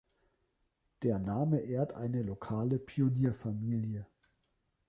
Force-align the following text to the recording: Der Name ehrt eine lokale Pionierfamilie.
Der 1.03 1.19
Name 1.19 1.59
ehrt 1.59 1.93
eine 1.93 2.23
lokale 2.23 2.79
Pionierfamilie. 2.79 4.07